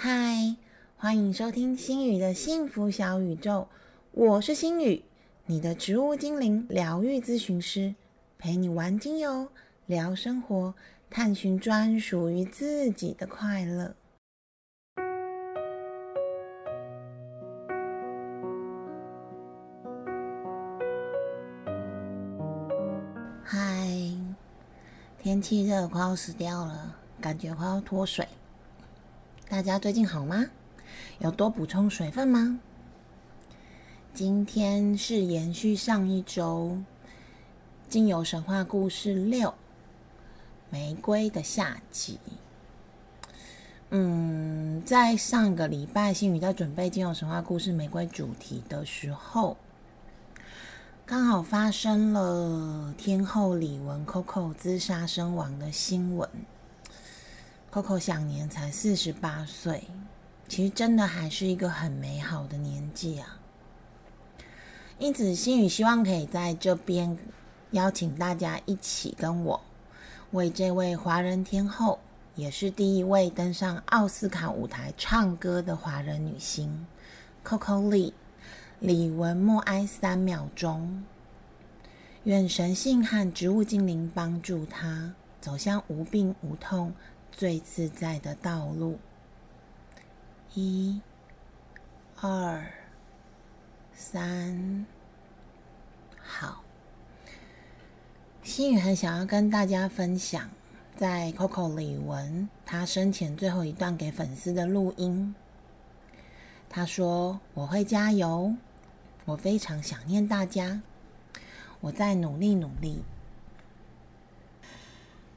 [0.00, 0.54] 嗨，
[0.96, 3.66] 欢迎收听心宇的幸福小宇宙，
[4.12, 5.02] 我是心宇，
[5.46, 7.96] 你的植物精灵疗愈咨询师，
[8.38, 9.48] 陪你玩精油，
[9.86, 10.72] 聊生活，
[11.10, 13.96] 探寻专属于自己的快乐。
[23.42, 23.88] 嗨，
[25.20, 28.24] 天气热，快要死掉了，感觉快要脱水。
[29.50, 30.44] 大家最近好吗？
[31.20, 32.60] 有多补充水分吗？
[34.12, 36.76] 今天是延续上一周
[37.88, 39.54] 《精油神话故事六：
[40.68, 42.18] 玫瑰的夏季》。
[43.88, 49.56] 嗯，在上个礼拜，星宇在准备《精油神话故事》玫瑰主题的时候，
[51.06, 56.28] 刚好发生了天后李玟 Coco 自杀身亡的新闻。
[57.70, 59.84] Coco 享年才四十八岁，
[60.48, 63.38] 其实真的还是一个很美好的年纪啊。
[64.98, 67.18] 因此，心宇希望可以在这边
[67.72, 69.60] 邀请大家一起跟我，
[70.30, 71.98] 为这位华人天后，
[72.36, 76.86] 也是第一位登上奥斯卡舞台唱歌的华人女星
[77.44, 78.14] Coco Lee
[78.80, 81.04] 李玟默哀三秒钟，
[82.24, 86.94] 愿神性和植物精灵帮助她走向无病无痛。
[87.32, 88.98] 最自在的道路。
[90.54, 91.00] 一、
[92.20, 92.66] 二、
[93.94, 94.86] 三，
[96.22, 96.62] 好。
[98.42, 100.48] 心宇很想要跟大家分享，
[100.96, 105.34] 在 Coco 李玟她生前最后一段给粉丝的录音。
[106.70, 108.54] 他说：“我会加油，
[109.24, 110.80] 我非常想念大家，
[111.80, 113.02] 我在努力努力。”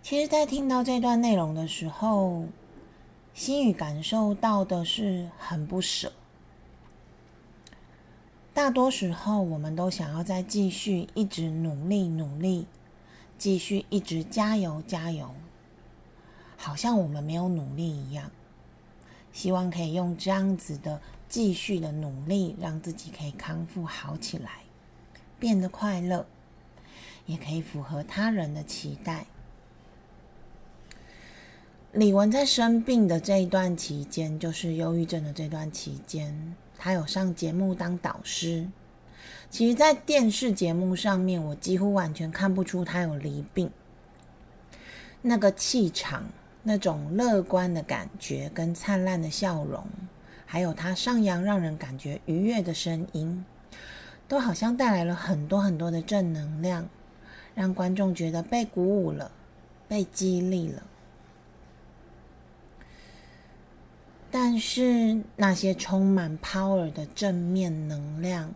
[0.04, 2.46] 其实，在听到这段内容的时候，
[3.36, 6.12] 心语感受到的是很不舍。
[8.52, 12.66] 大多时候，我们都想要再继续一直努力努力，
[13.38, 15.36] 继续一直加油加油，
[16.58, 18.32] 好像我们没有努力一样。
[19.32, 24.64] 希望可以用这样子的继续的努力，让自己可以康复好起来，
[25.40, 26.26] 变得快乐，
[27.28, 29.28] 也可以符合他人的期待。
[31.94, 38.66] 李玟在生病的这一段期间，就是忧郁症的这段期间，她有上节目当导师。
[39.50, 43.70] 其实，在电视节目上面，我几乎完全看不出她有离病。
[45.22, 46.24] 那个气场、
[46.64, 49.86] 那种乐观的感觉跟灿烂的笑容，
[50.46, 53.44] 还有她上扬让人感觉愉悦的声音，
[54.30, 56.88] 都好像带来了很多很多的正能量，
[57.54, 59.30] 让观众觉得被鼓舞了，
[59.90, 60.84] 被激励了。
[64.33, 68.55] 但是那些充满 power 的正面能量，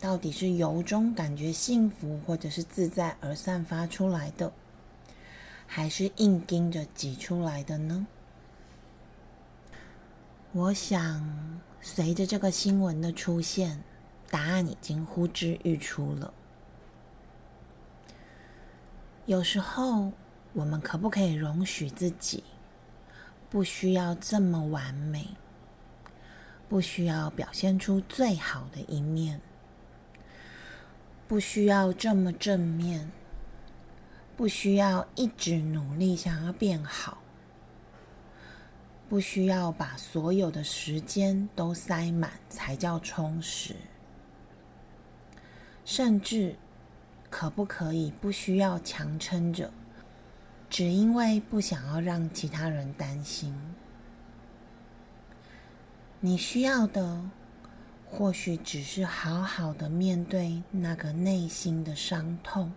[0.00, 4.50] 到底是由衷感觉幸福或者是自在而散发出来的，
[5.66, 8.06] 还是硬盯着挤出来的呢？
[10.52, 13.82] 我想，随着这个新闻的出现，
[14.30, 16.32] 答案已经呼之欲出了。
[19.26, 20.10] 有时候，
[20.54, 22.42] 我们可不可以容许自己？
[23.50, 25.26] 不需要这么完美，
[26.68, 29.40] 不需要表现出最好的一面，
[31.26, 33.10] 不需要这么正面，
[34.36, 37.18] 不需要一直努力想要变好，
[39.08, 43.74] 不需要把所有的时间都塞满才叫充实，
[45.84, 46.54] 甚至
[47.28, 49.72] 可不可以不需要强撑着？
[50.70, 53.52] 只因为不想要让其他人担心，
[56.20, 57.28] 你需要的
[58.06, 62.72] 或许只是好好的面对那个内心的伤痛，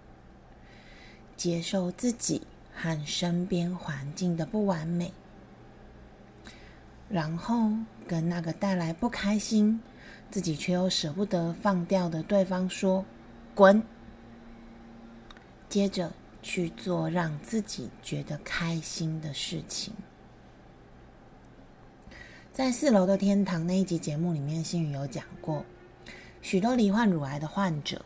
[1.38, 2.42] 接受自己
[2.74, 5.14] 和身边环境的不完美，
[7.10, 7.70] 然后
[8.08, 9.80] 跟那个带来不开心、
[10.32, 13.06] 自己却又舍不得放掉的对方说
[13.54, 13.84] “滚”，
[15.70, 16.12] 接着。
[16.44, 19.94] 去做让自己觉得开心的事情。
[22.52, 25.66] 在四楼的天堂那一集节目里面，心宇有讲过，
[26.42, 28.06] 许多罹患乳癌的患者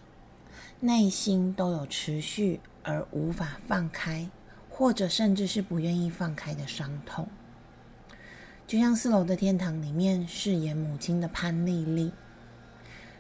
[0.80, 4.30] 内心都有持续而无法放开，
[4.69, 7.28] 或者甚至是不愿意放开的伤痛。
[8.66, 12.13] 就像四楼的天堂里面饰演母亲的潘丽丽，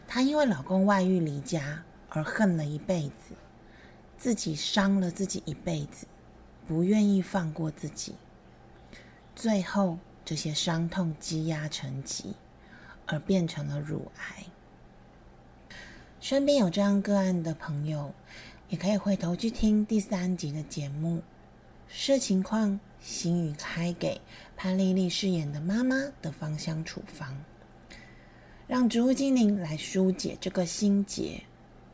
[0.07, 3.35] 她因为老公外遇离家而恨了一辈子。
[4.17, 6.07] 自己伤了自己一辈子，
[6.67, 8.15] 不愿意放过自己，
[9.35, 12.35] 最后这些伤痛积压成疾，
[13.05, 14.43] 而变成了乳癌。
[16.19, 18.13] 身边有这样个案的朋友，
[18.69, 21.21] 也可以回头去听第三集的节目。
[21.87, 24.19] 视情况，心语开给
[24.57, 27.37] 潘丽丽饰演的妈妈的芳香处方，
[28.67, 31.41] 让植物精灵来疏解这个心结，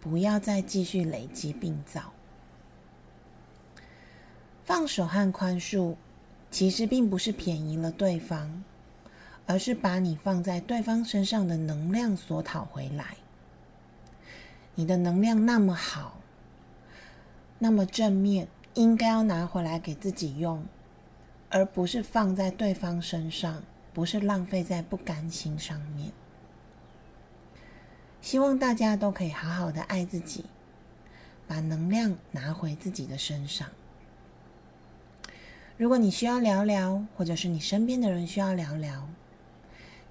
[0.03, 2.11] 不要再继续累积病灶。
[4.65, 5.95] 放手和宽恕，
[6.51, 8.65] 其实并不是便宜了对方，
[9.47, 13.15] 而是把你放在对方身上的能量所讨回来。
[14.75, 16.17] 你的能量那么好，
[17.59, 18.49] 那么正面。
[18.75, 20.65] 应该要拿回来给自己用，
[21.51, 23.61] 而不是放在对方身上，
[23.93, 26.11] 不是浪费在不甘心上面。
[28.23, 30.45] 希望大家都可以好好的爱自己，
[31.45, 33.67] 把能量拿回自己的身上。
[35.75, 39.09] 如果你需要聊聊，或者是你身边的人需要聊聊，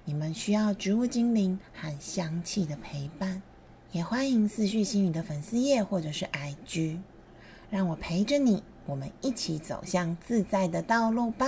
[0.05, 3.41] 你们需要植物精灵和香气的陪伴，
[3.91, 6.99] 也欢迎思绪心语的粉丝页或者是 IG。
[7.71, 11.47] 让我陪着你，我们一起走向自在的道路吧。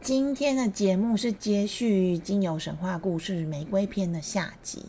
[0.00, 4.84] 今天的节目是接续《精油神话故事》玫瑰篇的下集，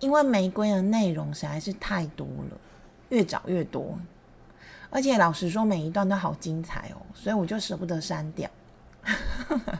[0.00, 2.58] 因为玫瑰的内容实在是太多了，
[3.10, 3.96] 越找越多，
[4.90, 8.50] 而且老实说，每一段都好精彩哦，所以我就舍不得删掉。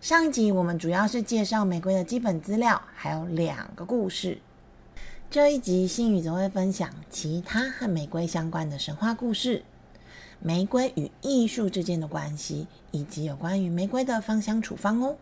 [0.00, 4.38] 上一集我们主要是介绍玫瑰的基本资料，还有两个故事。
[5.28, 9.64] 这一集，星宇则会分享其他和玫瑰相关的神话故事、
[10.44, 15.16] 玫瑰与艺术之间的关系，以及有关于玫瑰的芳香处方哦。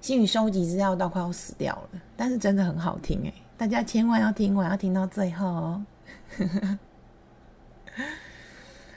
[0.00, 5.84] 星宇收集资料到快要死掉了，但是真的很好听诶，大家千万要听完，要听到最后哦。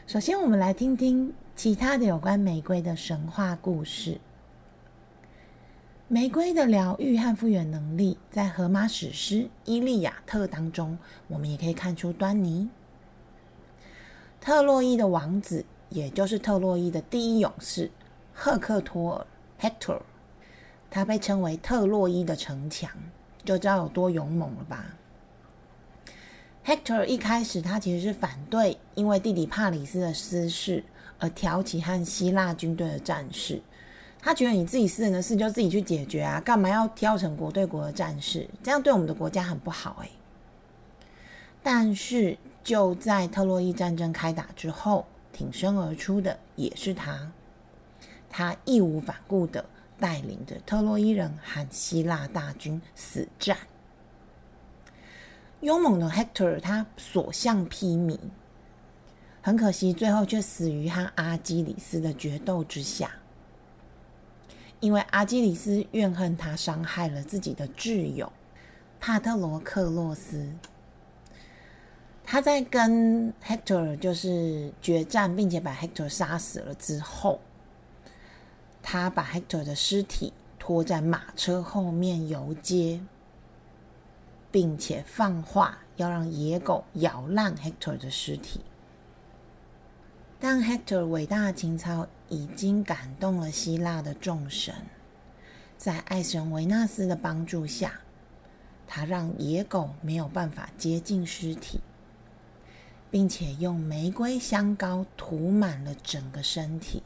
[0.06, 4.19] 首先，我们来听听其他的有关玫瑰的神话故事。
[6.07, 9.36] 玫瑰的疗愈和复原能力，在荷马史诗
[9.66, 10.98] 《伊利亚特》当中，
[11.28, 12.69] 我们也可以看出端倪。
[14.47, 17.91] 特洛伊的王子，也就是特洛伊的第一勇士
[18.33, 19.27] 赫克托尔
[19.59, 19.99] （Hector），
[20.89, 22.89] 他被称为特洛伊的城墙，
[23.44, 24.85] 就知道有多勇猛了吧
[26.65, 30.81] ？Hector 一开始他其实是反对，因为弟弟帕里斯的私事
[31.19, 33.61] 而挑起和希腊军队的战事。
[34.21, 38.50] 他觉得你自己私人的事就自己去解决啊，干嘛要挑成国对国的战事？
[38.63, 40.09] 这样对我们的国家很不好哎。
[41.61, 47.31] 但是就在特洛伊战争开打之后，挺身而出的也是他，
[48.29, 49.63] 他义无反顾的
[49.97, 53.57] 带领着特洛伊人和希腊大军死战。
[55.61, 58.19] 勇猛的 Hector 他所向披靡，
[59.41, 63.11] 很可惜最后却死于和阿基里斯的决斗之下。
[64.81, 68.29] 因为阿基里斯怨恨他伤害了自己的挚友
[68.99, 70.51] 帕特罗克洛斯，
[72.29, 77.39] 他在跟 Hector 就是决战，并且把 Hector 杀死了之后，
[78.83, 83.00] 他把 Hector 的尸体拖在马车后面游街，
[84.51, 88.59] 并且放话要让野狗咬烂 Hector 的尸体。
[90.38, 94.75] 但 Hector 伟大的情操已经感动了希腊的众神，
[95.77, 98.01] 在爱神维纳斯的帮助下，
[98.86, 101.79] 他让野狗没有办法接近尸体，
[103.09, 107.03] 并且用玫瑰香膏涂满了整个身体，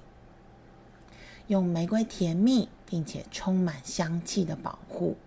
[1.47, 5.17] 用玫瑰甜蜜并且充满香气的保护。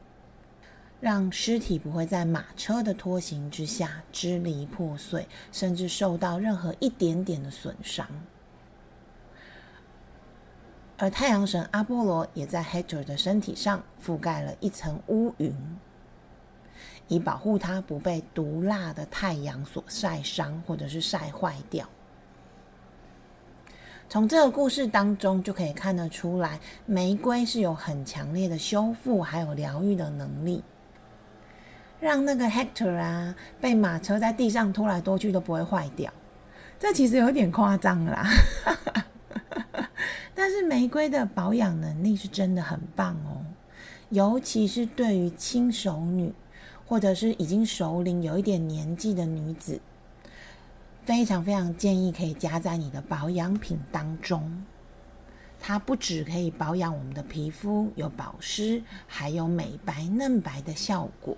[1.01, 8.09] 让尸体不会在马车的拖行之下支离破碎，甚至受到任何一点点的损伤。
[10.97, 15.55] 而太阳神阿波罗也在 Hector 的身体上覆盖了一层乌云，
[17.09, 21.89] 以保护它不被毒辣的太阳所晒伤或者是晒坏掉。
[24.09, 30.63] 从这个故事当中就可以看得出来，玫瑰是有很强烈的修复还有疗愈的能力。
[32.01, 36.13] 让那个 Hector 啊，被马车在地上拖来拖去都不会坏掉，
[36.79, 38.27] 这其实有点夸张啦。
[40.35, 43.41] 但是玫瑰的保养能力是真的很棒哦，
[44.11, 46.31] 尤其是对于轻熟女
[46.95, 49.81] 或者是已经熟龄有一点年纪的女子，
[51.05, 54.65] 非常非常建议可以加在你的保养品当中。
[55.59, 61.37] 它不只可以保养我们的皮肤，有保湿，还有美白嫩白的效果。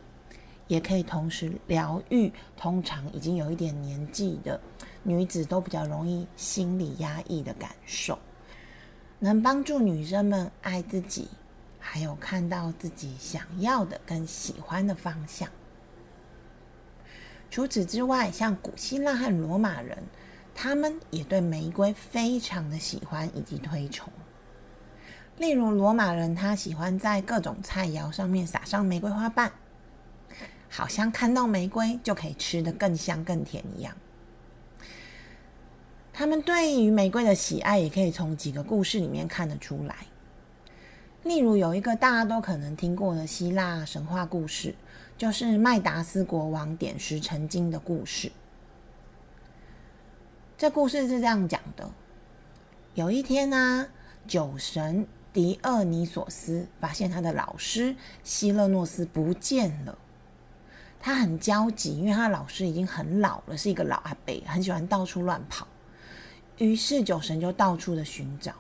[0.67, 4.61] 也可以同时疗愈通常已经有一点年纪的
[5.05, 8.19] 女子都比较容易心理压抑的感受，
[9.19, 11.29] 能帮助女生们爱自己，
[11.89, 15.49] 还有看到自己想要的跟喜欢的方向。
[17.49, 20.03] 除此之外，像古希腊和罗马人，
[20.53, 24.13] 他们也对玫瑰非常的喜欢以及推崇。
[25.39, 29.53] 例如，罗马人他喜欢在各种菜肴上面撒上玫瑰花瓣，
[30.69, 33.97] 好像看到玫瑰就可以吃得更香更甜一样。
[36.13, 39.95] 他们对于玫瑰的喜爱，也可以从几个故事里面看得出来。
[41.27, 44.73] 例如，有一个大家都可能听过的希腊神话故事，
[45.19, 48.31] 就是麦达斯国王点石成金的故事。
[50.57, 51.91] 这故事是这样讲的：
[52.95, 53.89] 有一天呢，
[54.29, 59.99] 酒神狄厄尼索斯发现他的老师希勒诺斯不见了，
[61.01, 65.67] 他很焦急，因为他老师已经很老了，是一个老阿伯，很喜欢到处乱跑。
[66.59, 68.55] 于是酒神就到处的寻找，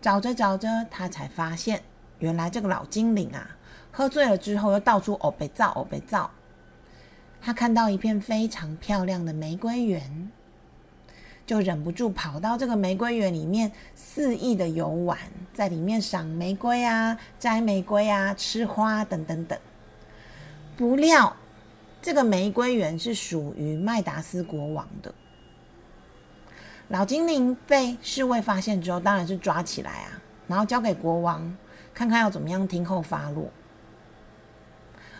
[0.00, 1.82] 找着找着，他才发现，
[2.20, 3.56] 原来这个老精灵啊，
[3.90, 6.30] 喝醉了之后又到处呕被造呕被造。
[7.40, 10.30] 他看到一片非常漂亮的玫瑰园，
[11.46, 15.18] 就忍不住跑到这个玫瑰园里面肆意的游玩，
[15.54, 19.58] 在里面赏玫瑰啊、摘玫瑰啊、吃花等等等。
[20.76, 21.36] 不料，
[22.00, 25.12] 这个玫瑰园是属于麦达斯国王的。
[26.88, 31.56] 老精灵被侍卫发现之后，当然是抓起来啊，然后交给国王
[31.92, 33.50] 看看要怎么样听候发落。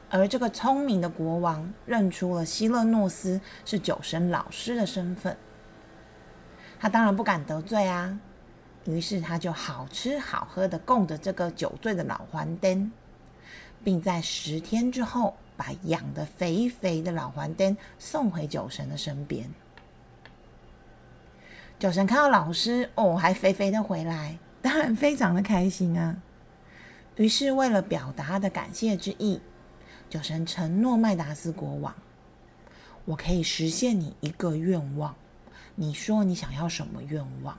[0.09, 5.37] 而这个聪明的国王认出了希勒诺斯是酒神老师的身份，
[6.81, 8.19] 他当然不敢得罪啊，
[8.87, 12.91] 于是他就好吃好喝的供着这个酒醉的老黄灯，
[13.85, 19.53] 并在十天之后把养的肥肥的老黄灯送回酒神的身边。
[21.78, 26.16] 酒神看到老师哦，还肥肥的回来，当然非常的开心啊。
[27.14, 29.40] 于是为了表达的感谢之意，
[30.11, 31.94] 酒神承诺麦达斯国王
[33.06, 35.14] ：“我可以实现你一个愿望。
[35.76, 37.56] 你说你想要什么愿望？”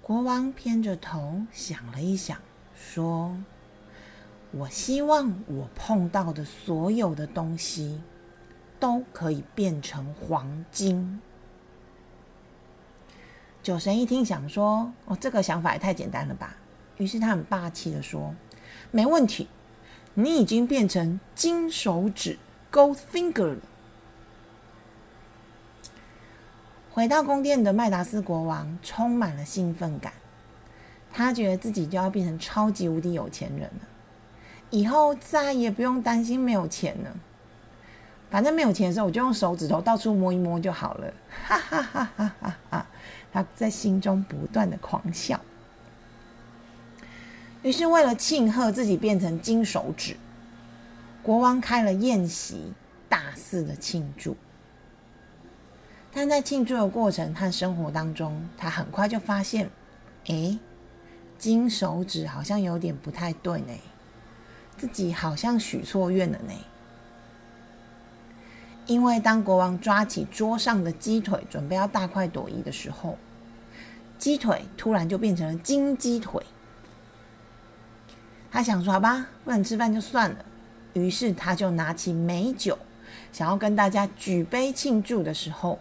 [0.00, 2.38] 国王偏着头想了一想，
[2.74, 3.36] 说
[4.50, 8.00] ：“我希望我碰到的所有的东西
[8.80, 11.20] 都可以变成黄金。”
[13.64, 16.54] 酒神一听，想说：“哦，这个想法也太简单了吧！”
[16.98, 18.34] 于是他很霸气的说
[18.92, 19.48] ：“没问题，
[20.12, 22.38] 你已经变成金手指
[22.70, 23.60] （Gold Finger） 了。”
[26.92, 30.12] 回到宫殿的麦达斯国王充满了兴奋感，
[31.10, 33.80] 他觉得自己就要变成超级无敌有钱人了，
[34.68, 37.16] 以后再也不用担心没有钱了。
[38.30, 41.14] 反正没有钱的时候，我就用手指头到处摸一摸就好了。
[41.46, 42.86] 哈哈哈哈哈哈！
[43.34, 45.40] 他在心中不断的狂笑。
[47.64, 50.16] 于是，为了庆贺自己变成金手指，
[51.20, 52.72] 国王开了宴席，
[53.08, 54.36] 大肆的庆祝。
[56.12, 59.68] 但在庆祝的过程和生活当中，他很快就发现，
[60.28, 60.56] 哎，
[61.36, 63.72] 金手指好像有点不太对呢，
[64.76, 66.52] 自己好像许错愿了呢。
[68.86, 73.16] 因为当国王抓起桌上的鸡腿，准备要大快朵颐的时候，
[74.18, 76.44] 鸡腿突然就变成了金鸡腿。
[78.50, 80.44] 他想说：“好吧，不能吃饭就算了。”
[80.92, 82.78] 于是他就拿起美酒，
[83.32, 85.78] 想要跟大家举杯庆祝的时候，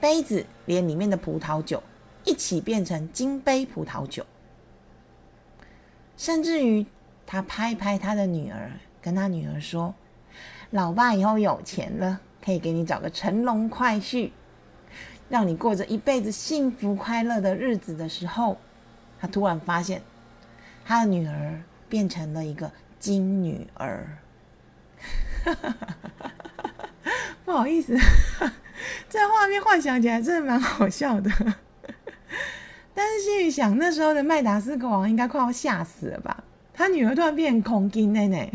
[0.00, 1.82] 杯子连里面的葡萄酒
[2.24, 4.24] 一起变成金杯葡萄酒。
[6.16, 6.86] 甚至于，
[7.26, 8.70] 他拍拍他的女儿，
[9.02, 9.92] 跟他女儿说。
[10.72, 14.30] 老爸以后有钱了，可以给你找个乘龙快婿，
[15.28, 18.56] 让你过着一辈子幸福快乐的日子的时候，
[19.20, 20.00] 他突然发现
[20.82, 21.60] 他的女儿
[21.90, 24.16] 变成了一个金女儿。
[27.44, 27.94] 不好意思，
[29.10, 31.30] 这画面幻想起来真的蛮好笑的。
[32.94, 36.42] 但是心里想，那时候的麦达斯国王应该快要吓死了吧？
[36.72, 38.50] 他女儿突然变成空金奶奶。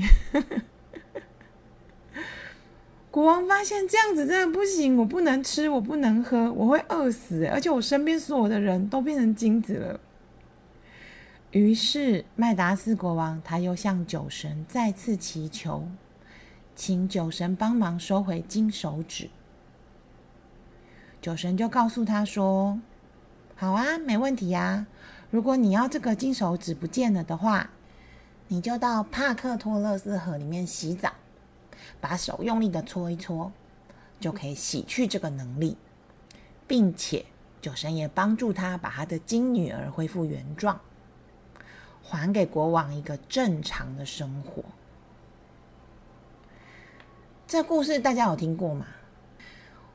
[3.17, 9.99] 国王发现这样子真的不行，我不能吃，我不能喝，我会饿死，而且我身边所有的人都变成金子了。
[11.49, 15.87] 于是麦达斯国王他又向酒神再次祈求，
[16.75, 19.31] 请酒神帮忙收回金手指。
[21.19, 22.79] 酒神就告诉他说
[23.57, 24.85] ：“好啊，没问题呀。
[25.31, 27.71] 如果你要这个金手指不见了的话，
[28.49, 31.13] 你就到帕克托勒斯河里面洗澡。”
[31.99, 33.51] 把手用力的搓一搓，
[34.19, 35.77] 就可以洗去这个能力，
[36.67, 37.25] 并且
[37.61, 40.79] 酒神也帮助他把他的金女儿恢复原状，
[42.03, 44.63] 还给国王一个正常的生活。
[47.47, 48.85] 这故事大家有听过吗？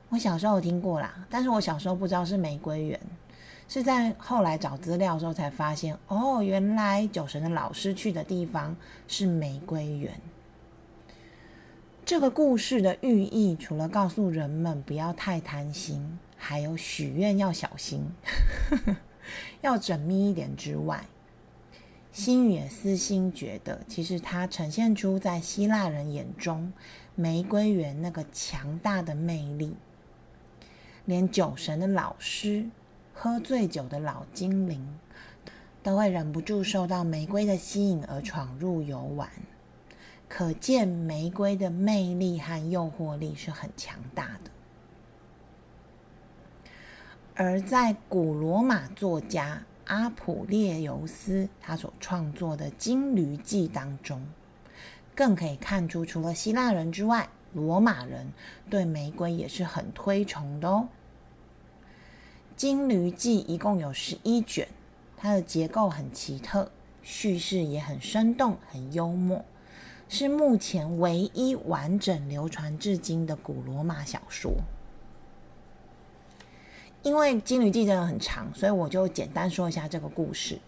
[0.09, 3.01] 我小时候有听过啦，但是我小时候不知道是玫瑰园，
[3.67, 8.77] 是在后来找资料的时候才发现，哦，原来酒神的老师去的地方
[9.09, 10.13] 是玫瑰园。
[12.05, 18.05] 这个故事的寓意，除了告诉人们不要太贪心，还有许愿要小心，
[19.63, 21.07] 要缜密一点之外。
[22.11, 26.73] 星宇也私心觉得，其实它呈现出在希腊人眼中
[27.15, 29.77] 玫瑰园那个强大的魅力，
[31.05, 32.67] 连酒神的老师、
[33.15, 34.99] 喝醉酒的老精灵，
[35.85, 39.31] 都会忍不住受到玫瑰的吸引而闯入游玩。
[40.35, 44.51] 可见玫瑰的魅力和诱惑力是很强大的。
[47.35, 49.63] 而在古罗马作家。
[49.87, 54.25] 阿普列尤斯他所创作的《金驴记》当中，
[55.15, 58.33] 更可以看出，除了希腊人之外，罗马人
[58.71, 60.89] 对玫瑰也是很推崇的哦。
[62.57, 64.69] 《金驴记》一共有十一卷，
[65.17, 66.71] 它的结构很奇特，
[67.03, 69.45] 叙事也很生动、很幽默，
[70.15, 74.53] 是目前唯一完整流传至今的古罗马小说。
[77.03, 80.59] 因为《金驴记》真的很长，所以我就简单说一下这个故事。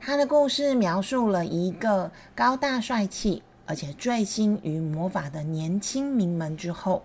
[0.00, 7.04] 他的故事描述了一个高大帅气，而且醉心于魔法的年轻名门之后，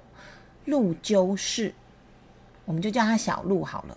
[0.66, 1.76] 陆鸠士，
[2.66, 3.96] 我们就叫他小鹿好了。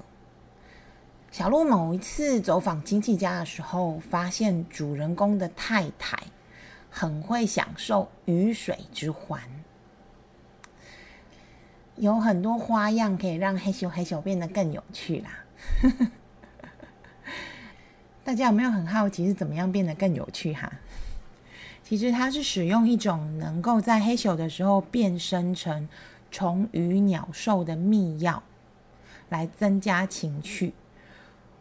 [1.32, 6.18] 小鹿某一次走访亲戚家的时候，发现主人公的太太
[6.90, 9.40] 很会享受鱼水之欢。
[11.97, 15.44] 有很多花样可以让黑咻黑咻变得更有趣啦！
[18.25, 20.71] 大家有没有很好奇是怎么样变得更有趣哈？
[21.82, 25.88] 其实它是使用一种能够在黑咻的时候变身成
[26.30, 28.43] 虫鱼鸟兽的秘药，
[29.28, 30.73] 来增加情趣。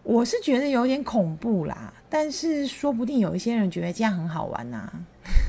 [0.04, 4.90] 我是觉得有点恐怖啦，但是说不定有一些人觉得这样很好玩呐。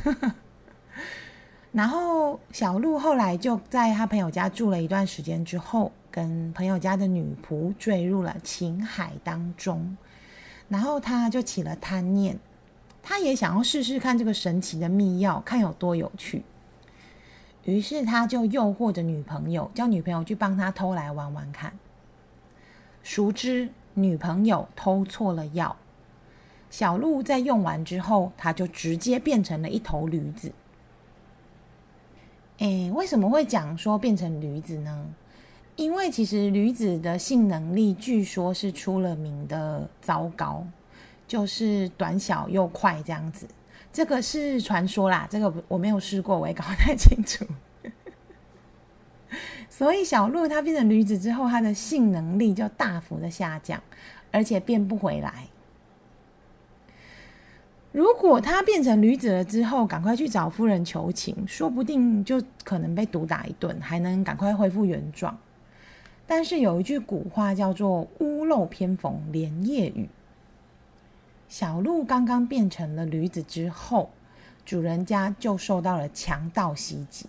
[1.72, 9.96] 然后小鹿后来就在他朋友家住了一段时间之后，跟朋友家的女仆坠入了情海当中，
[10.68, 12.38] 然后他就起了贪念，
[13.02, 16.42] 他也想要试试看这个神奇的秘药，看有多有趣。
[17.64, 21.72] 于是他就诱惑着女朋友，叫女朋友去帮他偷来玩玩看。
[23.02, 25.76] 熟知女朋友偷错了药，
[26.70, 30.50] 小鹿在用完之后，它就直接变成了一头驴子。
[32.58, 35.06] 诶，为什么会讲说变成驴子呢？
[35.76, 40.66] 因为其实驴子的性能力据说是出了名的糟糕，
[41.26, 43.48] 就是短小又快这样子。
[43.92, 47.46] 这个是传说啦，这个我没有试过，我也搞不太清楚。
[49.70, 53.82] 所以小鹿它变成驴子之后，它的性能力就大幅的下降，
[54.30, 55.46] 而且变不回来。
[57.92, 65.36] 如果他变成驴子了之后，赶快去找夫人求情，说不定就可能被毒打一顿，还能赶快恢复原状。
[66.24, 70.08] 但是有一句古话叫做“屋漏偏逢连夜雨”。
[71.48, 74.10] 小鹿刚刚变成了驴子之后，
[74.64, 77.26] 主人家就受到了强盗袭击，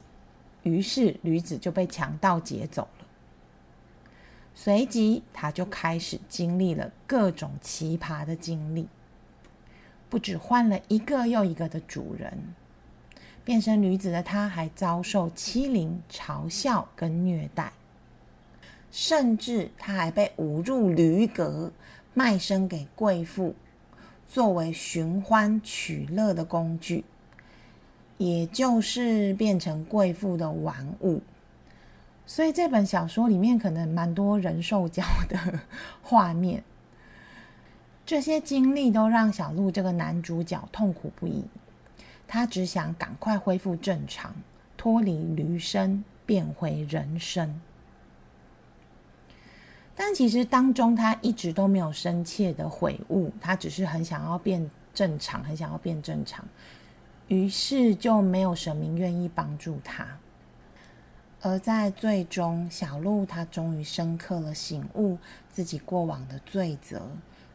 [0.61, 3.05] 于是驴子就被强盗劫走了。
[4.53, 8.87] 随即，他就开始经历了各种奇葩的经历。
[10.11, 12.53] 不止换了一个又一个的主人，
[13.45, 17.71] 变身女子的她还遭受欺凌、嘲笑跟虐待，
[18.91, 21.71] 甚至他还被捂入驴阁，
[22.13, 23.55] 卖身给贵妇，
[24.27, 27.05] 作为寻欢取乐的工具，
[28.17, 31.21] 也就是变成贵妇的玩物。
[32.25, 35.61] 所以这本小说里面可能蛮多人兽交的
[36.03, 36.61] 画面。
[38.05, 41.45] 这些经历都让小鹿这个男主角痛苦不已，
[42.27, 44.35] 他只想赶快恢复正常，
[44.75, 47.61] 脱离驴身，变回人身。
[49.95, 56.43] 但其实当中他一直都没有深切的悔悟，他只是很想要变正常，很想要变正常，
[57.27, 60.07] 于是就没有神明愿意帮助他。
[61.41, 65.17] 而在最终，小鹿他终于深刻了醒悟
[65.49, 67.01] 自己过往的罪责。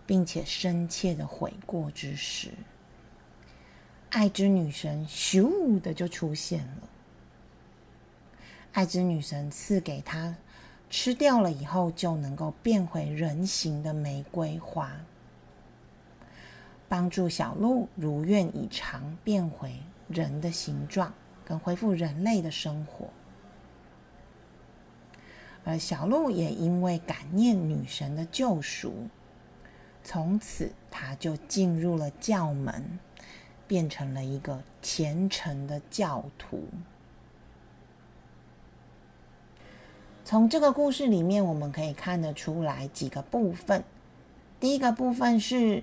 [0.06, 2.50] 并且深切的悔过之时，
[4.10, 6.88] 爱之女神咻的就出现了。
[8.72, 10.36] 爱之女神赐给他
[10.88, 14.92] 吃掉了以后就能够变回人形的玫瑰花，
[16.88, 19.74] 帮助小鹿如愿以偿变回
[20.08, 21.12] 人的形状，
[21.44, 23.08] 跟恢复人类的生活。
[25.64, 29.08] 而小鹿也因为感念女神的救赎，
[30.06, 33.00] 从此他就进入了教门，
[33.66, 36.62] 变成了一个虔诚的教徒。
[40.24, 43.82] 从这个故事里面，我们可以看得出来几个部分。
[44.60, 45.82] 第一个部分是，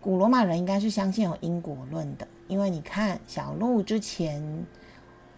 [0.00, 4.66] 古罗马人应该是相信有因果论的，因为你看小鹿之前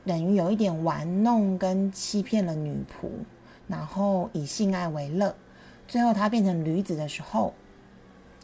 [0.06, 3.10] 等于有一点玩弄跟欺骗了女仆。
[3.68, 5.34] 然后以性爱为乐，
[5.86, 7.52] 最后他变成驴子的时候，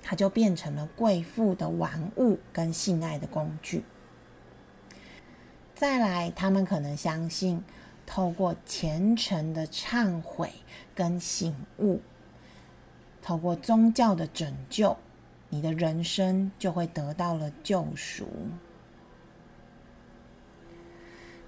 [0.09, 3.85] 他就变成了贵妇的玩物跟性爱的工具。
[5.75, 7.63] 再来，他们可能相信，
[8.07, 10.51] 透过虔诚的忏悔
[10.95, 12.01] 跟醒悟，
[13.21, 14.97] 透过宗教的拯救，
[15.51, 18.27] 你的人生就会得到了救赎。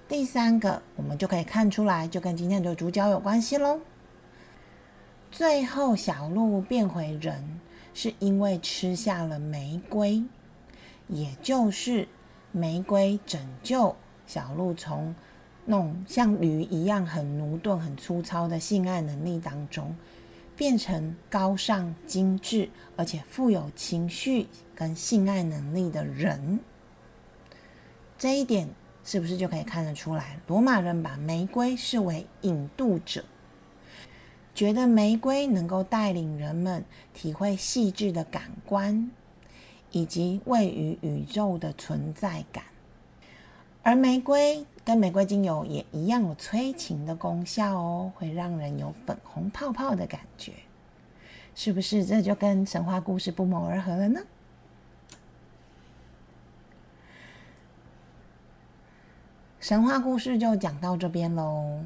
[0.07, 3.79] 第三个，我们就可以看出来，就跟今天的主角有关系喽。
[5.31, 7.59] 最后，小鹿变回人，
[7.93, 10.23] 是因为吃下了玫瑰，
[11.07, 12.07] 也就是
[12.51, 15.13] 玫瑰拯救小鹿从
[15.65, 19.95] 那种像驴一样很奴钝、很粗糙的性爱能力当中，
[20.55, 26.59] 变成高尚、精致，而且富有情绪跟性爱能力的人。
[28.17, 28.69] 这一点。
[29.03, 30.39] 是不是就可以看得出来？
[30.45, 33.25] 罗马人把玫瑰视为引渡者，
[34.53, 36.83] 觉得玫瑰能够带领人们
[37.13, 39.09] 体会细致的感官，
[39.91, 42.65] 以及位于宇宙的存在感。
[43.83, 50.53] 而玫瑰跟玫瑰精油也一样有催情的功效哦，会让人有粉红泡泡的感觉。
[51.55, 54.21] 是不是这就跟神话故事不谋而合了呢？
[59.59, 61.83] 神话故事就讲到这边喽。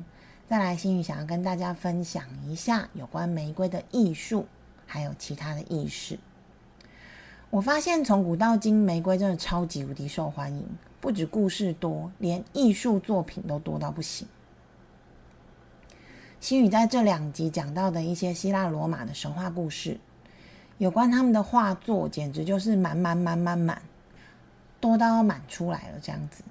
[0.47, 4.45] 再来，心雨想要跟大家分享一下有关玫瑰的艺术，
[4.85, 6.19] 还有其他的意识。
[7.49, 10.63] 我发现从古到今，玫瑰真的超级无敌受欢迎，
[11.01, 14.27] 不止故事多，连艺术作品都多到不行。
[16.39, 19.99] 心雨在这两集讲到的一些希腊罗马的神话故事，
[20.77, 23.81] 有关他们的画作，简直就是满满满满满，
[24.79, 26.43] 多到要满出来了这样子。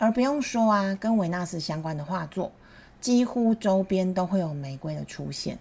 [0.00, 2.50] 而不用说啊，跟维纳斯相关的画作，
[3.02, 5.58] 几乎周边都会有玫瑰的出现。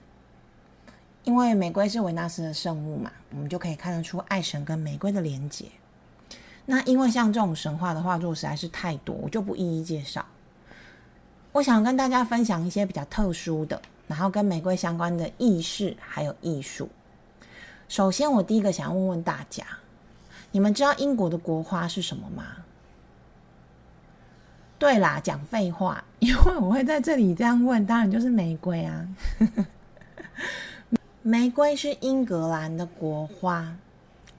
[1.25, 5.65] 因为玫瑰是维纳斯的圣物嘛，我们就可以看得出爱神跟玫瑰的连结。
[6.65, 10.25] 那因为像这种神话的画作实在是太多，我就不一一介绍。
[11.51, 16.87] 我想跟大家分享一些比较特殊的，然后跟玫瑰相关的意识还有艺术。
[17.89, 19.65] 首先，我第一个想要问问大家，
[20.51, 22.45] 你们知道英国的国花是什么吗？
[24.79, 29.07] 对啦，讲废话， 因为我会在这里这样问，当然就是玫瑰啊。
[31.21, 33.75] 玫瑰是英格兰的国花，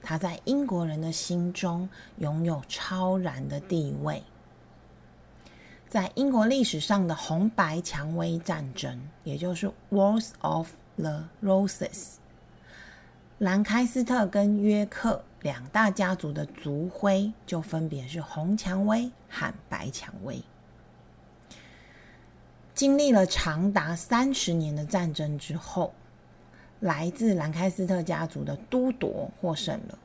[0.01, 4.23] 它在英国人的心中拥有超然的地位。
[5.87, 12.15] 在英国历史上的红白蔷薇战争，也就是 Wars of the Roses，
[13.41, 15.23] 兰开斯特跟约克。
[15.41, 20.43] 两大家族的族徽就分别是红蔷薇和白蔷薇。
[22.75, 25.91] 经历了长达三十年的战争之后，
[26.81, 29.97] 来自兰开斯特家族的都铎获胜了，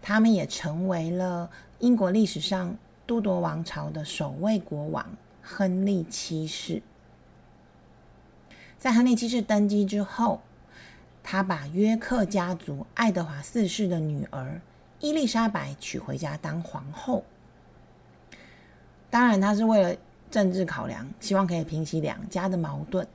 [0.00, 5.06] 他们也成为了英国历史上都铎王朝的首位国王
[5.42, 6.80] 亨利七世。
[8.78, 10.40] 在亨利七世登基之后。
[11.24, 14.60] 他把约克家族爱德华四世的女儿
[15.00, 17.24] 伊丽莎白娶回家当皇后。
[19.10, 19.96] 当然，他是为了
[20.30, 23.06] 政治考量，希望可以平息两家的矛盾。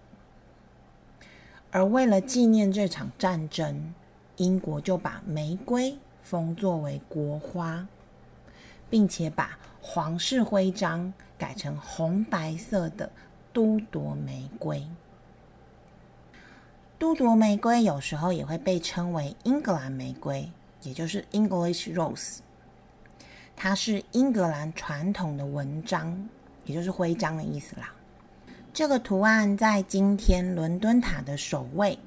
[1.72, 3.93] 而为了纪念这场战争，
[4.38, 7.88] 英国就把玫瑰封作为国花，
[8.89, 13.12] 并且把皇室徽章改成红白色的
[13.54, 14.88] 都铎玫瑰。
[17.00, 20.52] 都铎玫瑰有时候也会被称为英格兰玫瑰，
[20.84, 22.40] 也就是 English Rose。
[23.56, 26.28] 它是英格兰传统的纹章，
[26.66, 27.94] 也就是徽章的意思啦。
[28.74, 31.98] 这个图案在今天伦敦塔的守卫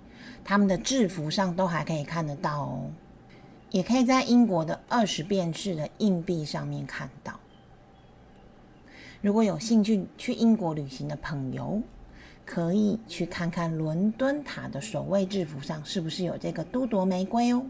[0.45, 2.91] 他们的制服上都还可以看得到哦，
[3.71, 7.41] 也可以在英国的二十便士的硬币上面看到。
[9.23, 11.81] 如果有兴趣去英国旅行的朋友，
[12.45, 17.65] 可以去看看伦敦塔的守卫制服上是不是有这个都铎玫瑰哦。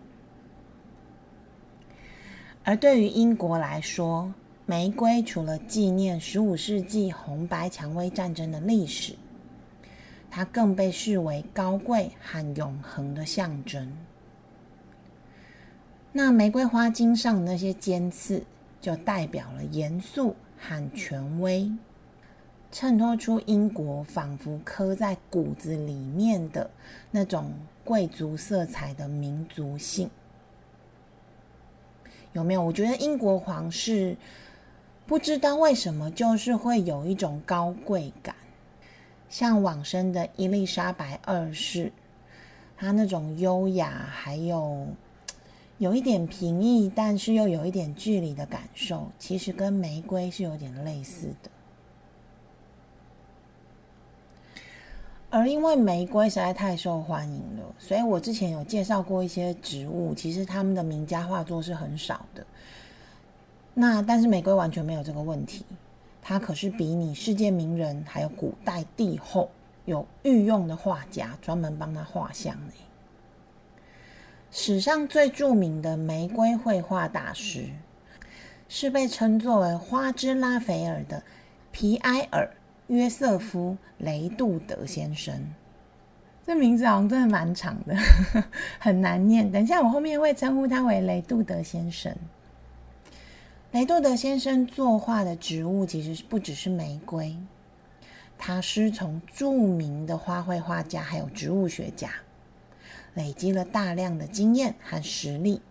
[2.65, 4.33] 而对于英国来说，
[4.67, 9.15] 玫瑰除了纪念十五世纪红白蔷薇战争的历史，
[10.31, 13.93] 它更被视为高贵和永恒的象征。
[16.13, 18.45] 那玫瑰花茎上那些尖刺，
[18.81, 21.71] 就代表了严肃和权威，
[22.73, 26.71] 衬托出英国仿佛刻在骨子里面的
[27.11, 27.53] 那种
[27.85, 30.09] 贵族色彩的民族性。
[32.33, 32.63] 有没有？
[32.63, 34.17] 我觉得英国皇室
[35.07, 38.35] 不知道为什么，就是会有一种高贵感。
[39.29, 41.93] 像往生的伊丽莎白二世，
[42.79, 44.87] 她那种优雅，还有
[45.77, 51.51] 有一点平易，但是又有一点距离的感受，其实跟玫瑰是有点类似的。
[55.35, 62.47] 而因为玫瑰实在太受欢迎了，所以我之前有介绍过一些植物，其实他们的名家画作是很少的。
[63.73, 65.64] 那但是玫瑰完全没有这个问题，
[66.21, 69.51] 它可是比你世界名人还有古代帝后
[69.87, 72.73] 有御用的画家专门帮他画像呢。
[74.51, 77.71] 史上最著名的玫瑰绘画大师，
[78.68, 81.23] 是被称作为花之拉斐尔的
[81.71, 82.51] 皮埃尔。
[82.92, 83.70] 约瑟夫·
[84.05, 85.35] 雷杜德先生，
[86.46, 87.96] 这名字好像真的蛮长的，
[88.78, 89.50] 很难念。
[89.50, 92.14] 等一下，我后面会称呼他为雷杜德先生。
[93.70, 97.35] 雷杜德先生作画的植物其实不只是玫瑰，
[98.37, 102.11] 他师从著名的花卉画家还有植物学家，
[103.14, 105.62] 累积了大量的经验和实力，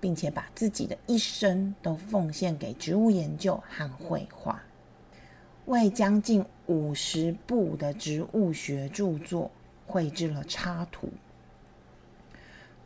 [0.00, 4.60] 并且把自己的一生都奉献给植物研究和绘画。
[5.66, 9.50] 为将近五十部的植物学著作
[9.86, 11.10] 绘制了插图，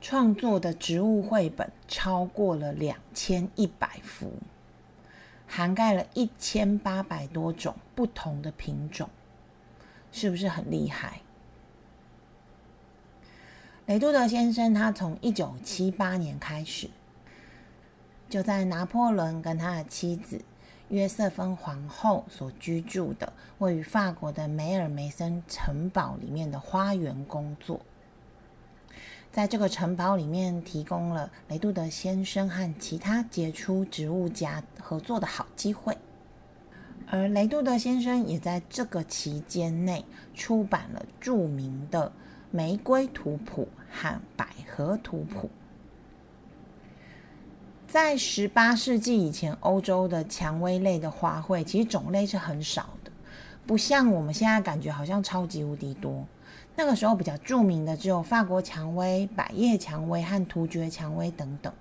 [0.00, 4.34] 创作的植物绘本超过了两千一百幅，
[5.46, 9.08] 涵盖了一千八百多种不同的品种，
[10.12, 11.20] 是不是很厉害？
[13.86, 16.90] 雷杜德先生他从一九七八年开始，
[18.28, 20.42] 就在拿破仑跟他的妻子。
[20.90, 27.80] 约瑟芬皇后所居住的位于法国的梅尔梅森城堡里面的花园工作，
[29.30, 35.96] 在这个城堡里面提供了雷杜德先生和其他杰出植物家合作的好机会，
[37.06, 42.10] 而雷杜德先生也在这个期间内出版了著名的
[42.50, 45.48] 玫瑰图谱和百合图谱。
[47.90, 53.10] 在十八世纪以前，欧洲的蔷薇类的花卉其实种类是很少的，
[53.66, 56.24] 不像我们现在感觉好像超级无敌多。
[56.76, 61.72] 那个时候比较著名的只有法国蔷薇、百叶蔷薇和突厥蔷薇等等。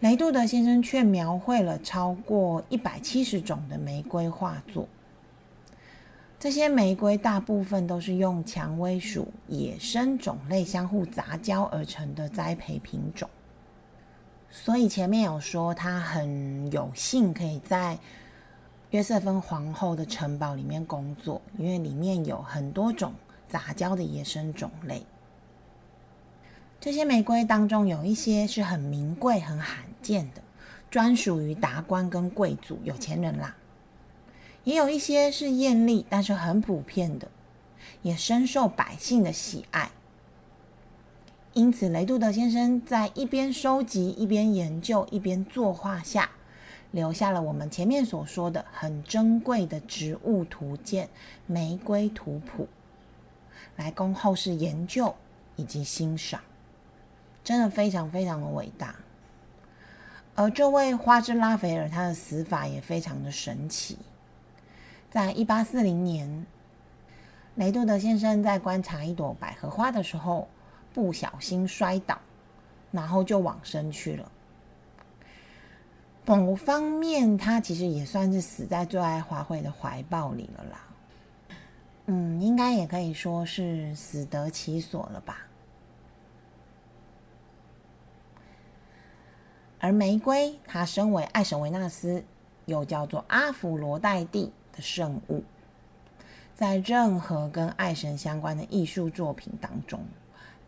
[0.00, 4.88] 雷杜德先生却描绘了超过一百七十种的玫瑰画作，
[6.40, 13.28] 这些玫瑰大部分都是用蔷薇属野生种类相互杂交而成的栽培品种。
[14.50, 17.98] 所以前面有说，他很有幸可以在
[18.90, 23.12] 约瑟芬皇后的城堡里面工作，因为里面有很多种
[23.48, 25.04] 杂交的野生种类。
[26.80, 30.42] 这些玫瑰当中有一些是很名贵、很罕见的，
[30.90, 33.54] 专属于达官跟贵族、有钱人啦；
[34.64, 37.28] 也有一些是艳丽，但是很普遍的，
[38.02, 39.90] 也深受百姓的喜爱。
[41.56, 46.28] 因此，雷杜德先生在一边收集、一边研究、一边作画下，
[46.90, 51.06] 留下了我们前面所说的很珍贵的植物图鉴
[51.46, 52.64] 《玫瑰图谱》，
[53.76, 55.14] 来供后世研究
[55.56, 56.42] 以及欣赏，
[57.42, 58.94] 真的非常非常的伟大。
[60.34, 63.96] 而这位花之拉斐尔，他的死法也非常的神奇。
[65.10, 66.44] 在一八四零年，
[67.54, 70.46] 雷杜德先生在观察一朵百合花的时候。
[70.96, 72.18] 不小心摔倒，
[72.90, 74.32] 然后就往生去了。
[76.24, 80.80] 某方面，他其实也算是死在最爱花卉的怀抱里了啦。
[82.06, 85.46] 嗯，应该也可以说是死得其所了吧。
[89.78, 92.24] 而玫瑰，它身为爱神维纳斯，
[92.64, 95.44] 又叫做阿芙罗黛蒂的圣物，
[96.54, 100.00] 在任何跟爱神相关的艺术作品当中。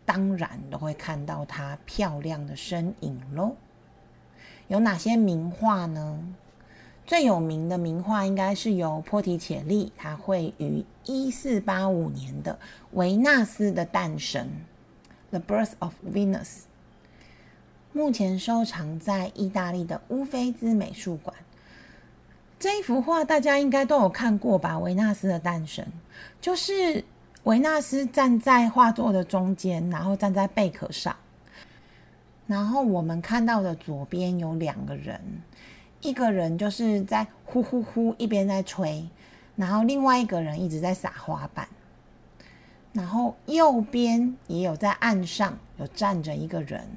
[0.09, 3.55] 当然都会看到她漂亮的身影喽。
[4.67, 6.33] 有哪些名画呢？
[7.05, 12.53] 最有名的名画应该是由波提切利，他绘于一四八五年的
[12.93, 14.47] 《维纳斯的诞生》
[15.39, 16.61] （The Birth of Venus），
[17.93, 21.35] 目前收藏在意大利的乌菲兹美术馆。
[22.59, 24.75] 这一幅画大家应该都有看过吧？
[24.79, 25.85] 《维纳斯的诞生》
[26.41, 27.03] 就是
[27.43, 31.15] 维纳斯站在画作的中间，然后站在贝壳上，
[32.45, 35.19] 然后我们看到的左边有两个人。
[36.01, 39.07] 一个人就是在呼呼呼一边在吹，
[39.55, 41.67] 然后另外一个人一直在撒花瓣，
[42.93, 46.87] 然后右边也有在岸上有站着一个人，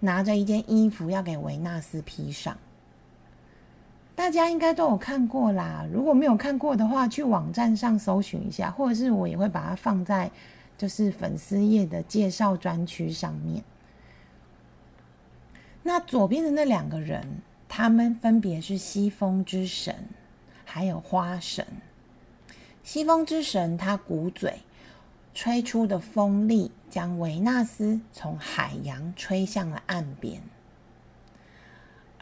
[0.00, 2.56] 拿着一件衣服要给维纳斯披上。
[4.14, 10.30] 大家应该都有看过啦，如果没有看过的话，去网站上搜寻一下，或者是我也会把它放在
[10.78, 13.62] 就是粉丝页的介绍专区上面。
[15.82, 17.26] 那左边的那两个人。
[17.66, 19.92] 他们分别是西风之神，
[20.64, 21.66] 还有花神。
[22.84, 24.60] 西风之神他鼓嘴
[25.34, 30.40] 吹出的风力，将维纳斯从海洋吹向了岸边；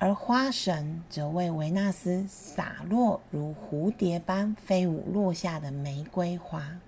[0.02, 6.80] 而花神则为维纳斯洒落如蝴蝶般飞舞落下的玫瑰花。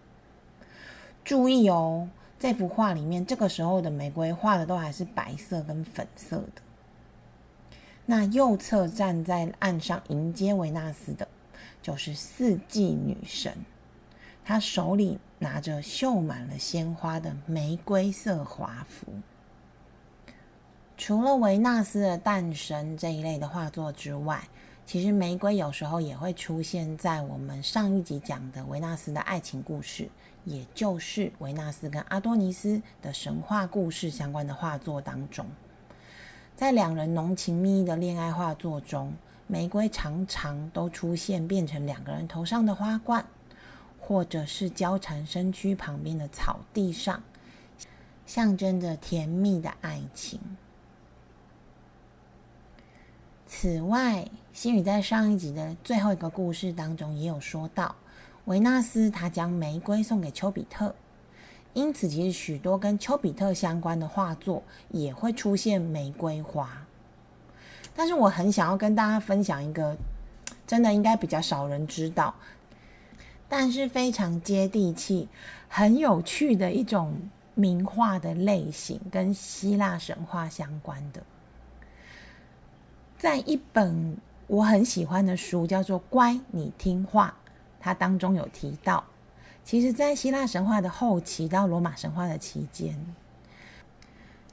[1.25, 2.09] 注意哦，
[2.41, 6.63] 这幅画里面，这个时候的玫瑰画的都还是白色跟粉色的。
[8.05, 11.29] 那右侧站在岸上迎接维纳斯的，
[11.81, 13.57] 就是四季女神，
[14.45, 19.07] 她手里拿着绣满了鲜花的玫瑰色华服。
[20.97, 24.49] 除了维纳斯的诞生这一类的画作之外，
[24.87, 30.09] 其实玫瑰有时候也会出现在我们上一集讲的维纳斯的爱情故事，
[30.45, 35.45] 也就是维纳斯跟阿多尼斯的神话故事相关的画作当中。
[36.55, 39.13] 在两人浓情蜜意的恋爱画作中，
[39.49, 43.27] 玫瑰常常都出现变成两个人头上的花冠，
[43.99, 47.21] 或者是交缠身躯旁边的草地上，
[48.27, 50.39] 象征着甜蜜的爱情。
[53.57, 57.95] 此外，新宇在上一集的最后一个故事当中也有说到，
[58.47, 60.93] 维纳斯他将玫瑰送给丘比特。
[61.73, 66.69] 因此，其实许多跟丘比特相关的画作也会出现玫瑰花。
[67.95, 69.97] 但是，我很想要跟大家分享一个
[70.67, 72.35] 真的应该比较少人知道，
[73.49, 75.29] 但是非常接地气、
[75.69, 77.15] 很有趣的一种
[77.55, 81.23] 名画的类型，跟希腊神话相关的。
[83.19, 87.35] 在一本我很喜欢的书，叫做《乖，你听话》，
[87.81, 89.05] 它当中有提到。
[89.65, 92.99] 其实，在希腊神话的后期到罗马神话的期间，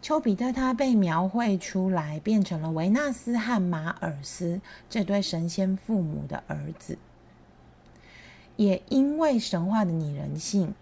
[0.01, 6.97] 丘比特他被描绘出来，变成了维纳斯和马尔斯这对神仙父母的儿子。
[8.55, 10.73] 也因为神话的拟人性，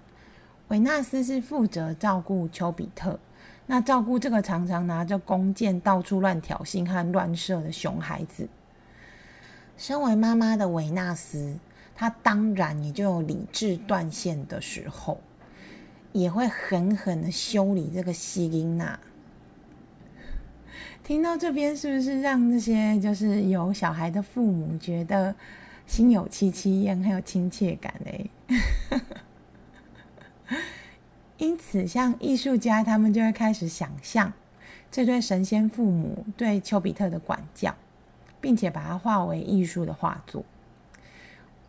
[0.68, 3.20] 维纳斯是负责照顾丘比特，
[3.72, 8.50] 那照顾这个常常拿着弓箭到处乱挑衅和乱射的熊孩子。
[9.78, 11.56] 身为妈妈的维纳斯。
[11.96, 15.20] 他当然也就有理智断线的时候，
[16.14, 18.98] 也会狠狠的修理这个西琳娜。
[21.04, 25.36] 听到这边，是不是让那些就是有小孩的父母觉得
[25.86, 28.30] 心有戚戚焉，很有亲切感嘞？
[31.40, 34.32] 因此，像艺术家他们就会开始想象
[34.92, 37.74] 这对神仙父母对丘比特的管教，
[38.42, 40.44] 并且把它化为艺术的画作。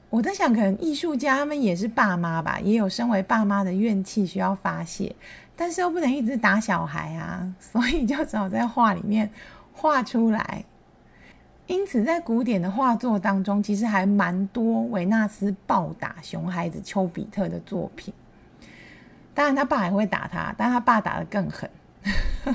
[0.09, 5.14] 我在想，可能艺术家他们也是爸妈吧，也有身为爸妈的怨气需要发泄，
[5.54, 9.30] 但是又不能一直打小孩啊， 所以就只好在画里面
[9.72, 10.64] 画出来。
[11.68, 18.12] 因此，在古典的画作当中，其实还蛮多维纳斯暴打熊孩子丘比特的作品。
[19.35, 21.71] 当然，他爸也会打他，但他爸打的更狠。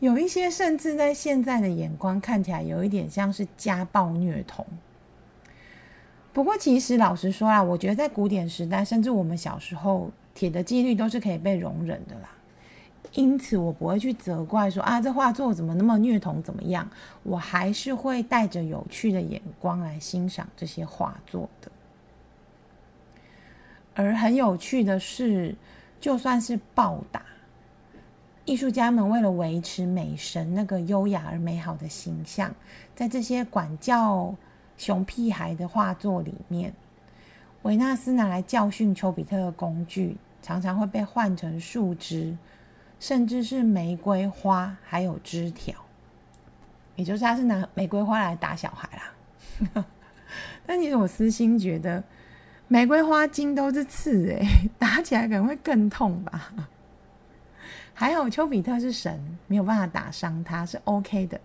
[0.00, 4.66] 有一些甚至在现在的眼光看起来，有一点像是家暴虐童。
[6.32, 12.30] 不过，其实老实说啊，我觉得在古典时代，甚至我们小时候，铁的纪律都是可以被容忍的啦。
[13.12, 16.88] 因此，我不会去责怪说啊，这画作怎么那么虐童，怎么样？
[17.22, 21.70] 我还是会带着有趣的眼光来欣赏这些画作的。
[23.94, 25.54] 而很有趣的是，
[26.00, 27.22] 就算是暴打，
[28.44, 32.54] 艺术家们为了维持美神那个优雅而美好的形象，
[32.94, 34.34] 在这些管教。
[34.78, 36.72] 熊屁孩的画作里面，
[37.64, 42.34] 维纳斯拿来教训丘比特的工具，常常会被换成树枝，
[42.98, 45.74] 甚至是玫瑰花，还有枝条。
[46.96, 49.84] 也就是他是拿玫瑰花来打小孩啦。
[50.64, 52.02] 但其实我私心觉得，
[52.72, 54.46] 玫瑰花茎都是刺，哎，
[54.78, 56.54] 打起来可能会更痛吧。
[57.92, 61.40] 还好丘比特是神，没有办法打伤他，是 OK 的。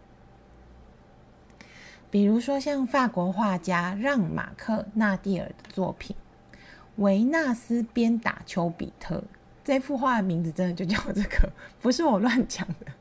[2.11, 6.15] 比如说像法国画家让·马克纳蒂尔的作品
[6.97, 9.15] 《维纳斯鞭打丘比特》，
[9.63, 11.51] 这幅画的名字真的就叫这个，
[11.81, 12.91] 不是我乱讲的。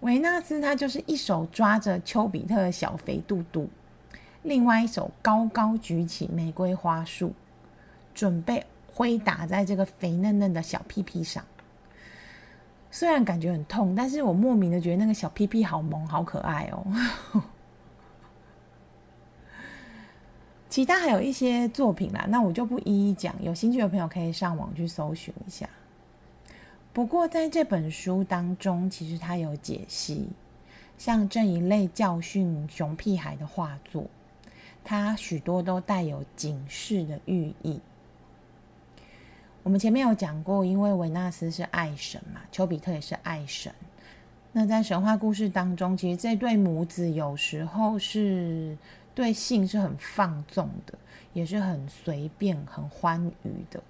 [0.00, 3.70] 维纳斯他就是一手抓着丘比特的小肥肚肚，
[4.42, 7.32] 另外一手高高举起玫瑰花束，
[8.14, 11.44] 准备挥打在这个肥嫩嫩的小屁屁上。
[12.90, 16.84] 虽然感觉很痛，但是我莫名的觉得那个小屁屁好萌，好可爱哦。
[20.68, 25.68] 其他还有一些作品啦，那我就不一一讲，有兴趣的朋友可以上网去搜寻一下。
[26.92, 30.28] 不过在这本书当中，其实它有解析，
[30.98, 34.06] 像这一类教训熊屁孩的画作，
[34.84, 37.80] 它许多都带有警示的寓意。
[39.62, 43.72] 我们前面有讲过，因为维纳斯是爱神嘛，丘比特也是爱神。
[44.52, 48.76] 那在神话故事当中，其实这对母子有时候是
[49.14, 50.98] 对性是很放纵的，
[51.32, 53.82] 也是很随便、很欢愉的。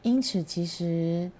[0.00, 1.30] 因此，其实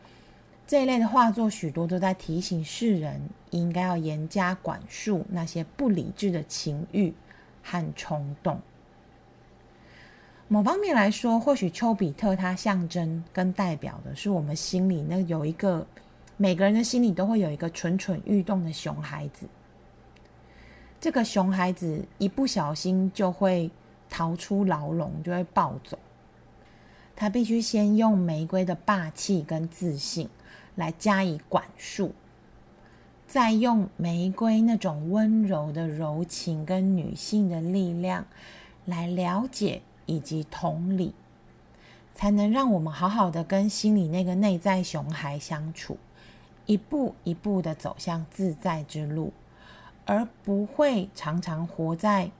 [0.66, 7.12] 这一类的画作许多都在提醒世人，应该要严加管束那些不理智的情欲
[7.62, 8.60] 和冲动。
[10.48, 15.86] 某方面来说，或许丘比特它象征跟代表的是我们心里那有一个
[16.36, 19.46] 每个人的心里都会有一个蠢蠢欲动的熊孩子。
[21.00, 23.70] 这个熊孩子一不小心就会
[24.10, 25.98] 逃出牢笼，就会暴走。
[27.16, 30.28] 他必须先用玫瑰的霸气跟自信
[30.74, 32.14] 来加以管束，
[33.32, 38.26] 再用玫瑰那种温柔的柔情跟女性的力量
[38.84, 39.80] 来了解。
[40.04, 41.14] 以及同理，
[42.12, 45.96] 才能让我们好好的跟心里那个内在熊孩相处，
[46.66, 49.32] 一步一步的走向自在之路，
[50.04, 52.32] 而不会常常活在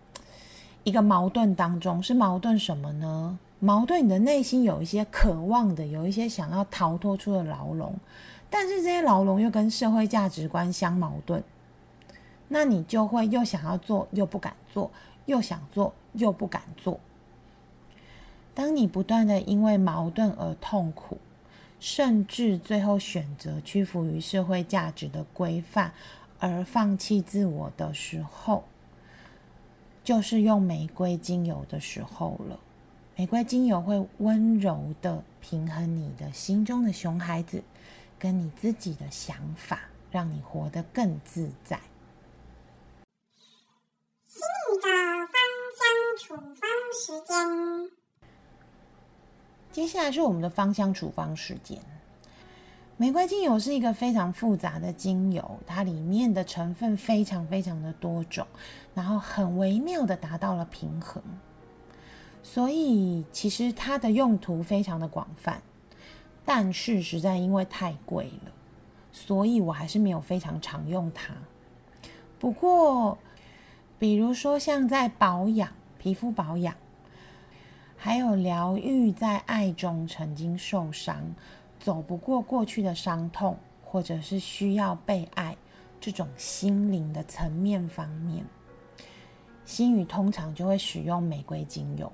[0.82, 2.02] 一个矛盾当中。
[2.02, 3.38] 是矛盾什么呢？
[3.60, 7.94] 矛盾你的内心有一些渴望的，有一些想要逃脱出的牢笼，
[8.54, 11.42] 但是这些牢笼又跟社会价值观相矛盾，
[12.48, 14.90] 那你就会又想要做又不敢做，
[15.24, 17.00] 又想做又不敢做。
[18.54, 21.16] 当你不断的因为矛盾而痛苦，
[21.80, 25.94] 甚至最后选择屈服于社会价值的规范
[26.38, 28.64] 而放弃自我的时候，
[30.04, 32.60] 就是用玫瑰精油的时候了。
[33.16, 37.62] 玫瑰精油会温柔的平衡你的心中的熊孩子，
[38.22, 41.76] 跟你自己的想法，让你活得更自在。
[44.24, 44.88] 心理的
[45.26, 45.34] 芳
[45.80, 45.82] 香
[46.20, 46.62] 处方
[46.94, 47.90] 时间。
[49.72, 51.76] 接下来是我们的芳香处方时间。
[52.96, 58.46] 玫瑰精油是一个非常复杂的精油，它里面的成分非常非常的多种，
[58.94, 61.20] 然后很微妙的达到了平衡，
[62.44, 65.60] 所以其实它的用途非常的广泛。
[66.44, 68.52] 但是实在因为太贵了，
[69.12, 71.34] 所以我还是没有非常常用它。
[72.38, 73.18] 不过，
[73.98, 75.68] 比如说像在保养
[75.98, 76.74] 皮肤保养。
[78.04, 81.22] 还有疗愈在爱中曾经受伤、
[81.78, 85.56] 走不过过去的伤痛，或者是需要被爱
[86.00, 88.44] 这种心灵的层面方面，
[89.64, 92.12] 心语通常就会使用玫瑰精油。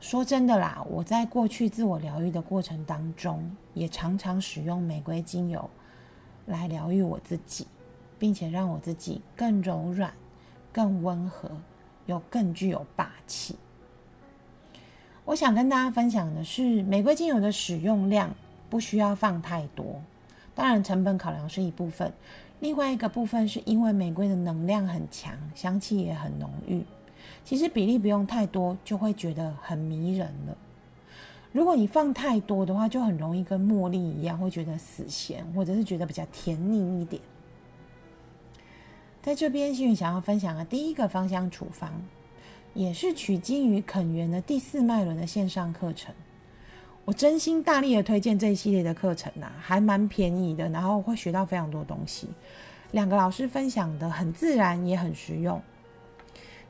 [0.00, 5.68] 说真的啦，我在过去自我疗愈的过程当中，也常常使用玫瑰精油
[6.46, 7.66] 来疗愈我自己，
[8.18, 10.12] 并且让我自己更柔软、
[10.72, 11.50] 更温和。
[12.06, 13.54] 又更具有霸气。
[15.26, 18.34] 我想跟大家分享的是，玫瑰精油的使用量
[18.70, 20.00] 不需要放太多，
[20.54, 22.10] 当然成本考量是一部分，
[22.60, 26.82] 另外一个部分是因为玫瑰的能量很强，香气也很浓郁，
[27.48, 30.54] 其实比例不用太多，就会觉得很迷人了。
[31.50, 37.22] 如果你放太多的话，就很容易跟茉莉一样，会觉得死咸，或者是觉得比较甜腻一点。
[39.22, 41.90] 在这边，幸运想要分享的第一个芳香处方，
[42.74, 46.14] 也是取经于肯源的第四脉轮的线上课程。
[47.06, 52.28] 我真心大力的推荐这一系列的课程呐，还蛮便宜的，然后会学到非常多东西。
[52.90, 55.58] 两个老师分享的很自然，也很实用。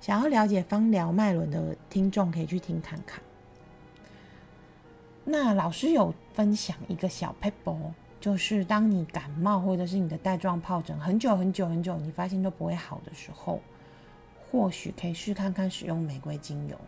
[0.01, 3.21] 想要了解芳疗脉轮的听众，可以去听看看。
[5.25, 7.77] 那老师有分享一个小 paper，
[8.21, 13.61] 就是当你感冒或者是你的带状疱疹很久很久很久，你发现都不会好的时候，
[14.51, 16.79] 或许可以试看看使用玫瑰精油，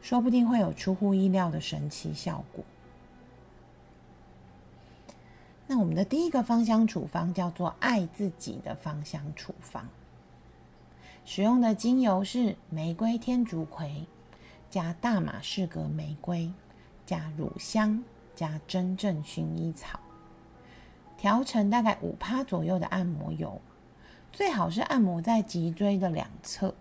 [0.00, 2.64] 说不定会有出乎意料的神奇效果。
[5.68, 9.88] 那我们的第一个芳香处方叫做“爱自己的芳香处方”，
[11.24, 14.06] 使用的精油是玫瑰天竺葵
[14.68, 16.52] 加大马士革玫瑰
[17.06, 18.02] 加乳香
[18.34, 20.00] 加真正薰衣草。
[21.16, 23.60] 调成大概五趴左右的按摩油，
[24.32, 26.74] 最好是按摩在脊椎的两侧。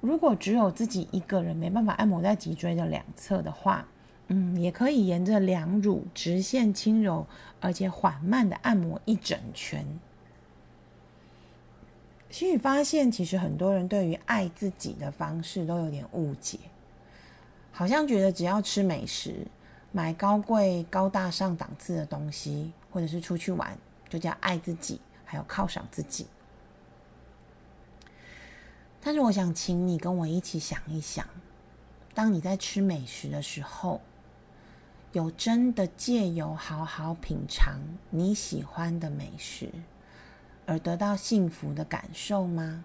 [0.00, 3.86] 如果只有自己一个人没办法按摩在脊椎的两侧的话，
[4.26, 7.26] 嗯，也可以沿着两乳直线轻柔
[7.60, 9.86] 而且缓慢的按摩一整圈。
[12.34, 16.58] 心宇发现，其实很多人对于爱自己的方式都有点误解，
[17.70, 19.46] 好像觉得只要吃美食。
[19.92, 23.78] 买高贵、高大上档次的东西，或者是出去玩，
[24.08, 26.26] 就叫爱自己，还有犒赏自己。
[29.00, 31.24] 但是，我想请你跟我一起想一想：
[32.14, 34.00] 当你在吃美食的时候，
[35.12, 37.78] 有真的借由好好品尝
[38.10, 39.70] 你喜欢的美食，
[40.66, 42.84] 而得到幸福的感受吗？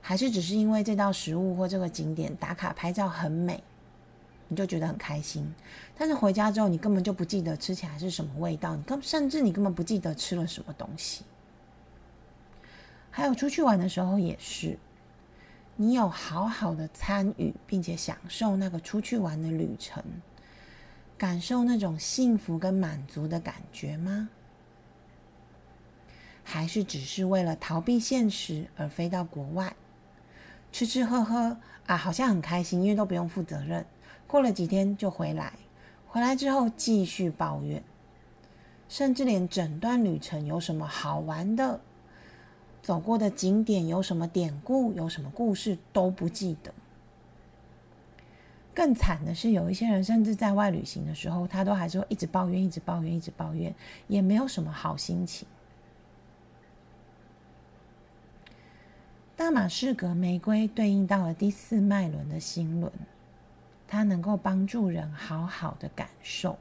[0.00, 3.62] 还是只是因为这道食物或这个景点打卡拍照很美？
[4.48, 5.52] 你就觉得很开心，
[5.98, 11.24] 但是回家之后你根本就不记得吃起来是什么味道，你根甚至你根本不记得吃了什么东西。
[13.10, 14.78] 还有出去玩的时候也是，
[15.74, 20.00] 你有好好的参与并且享受那个出去玩的旅程，
[21.18, 24.28] 感受那种幸福跟满足的感觉吗？
[26.48, 29.74] 还是只是为了逃避现实而飞到国外，
[30.70, 33.84] 吃吃喝喝啊，好像很开心，因为都不用负责任。
[34.28, 35.54] 过了几天就回来，
[36.06, 37.82] 回来之后继续抱怨，
[38.88, 41.80] 甚至连整段旅程有什么好玩的、
[42.80, 46.72] 走过的景点有什么典故、有什么故事都不记得。
[48.72, 53.74] 更惨的是，有一些人甚至在外旅行的时候，他都还是会一直抱怨、一直抱怨、一直抱怨，
[54.06, 55.48] 也没有什么好心情。
[59.36, 62.90] 大马士革玫瑰对应到了第四脉轮的心轮。
[63.86, 66.58] 它能够帮助人好好的感受，